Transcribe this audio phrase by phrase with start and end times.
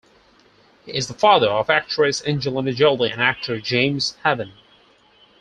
[0.83, 4.53] He is the father of actress Angelina Jolie and actor James Haven.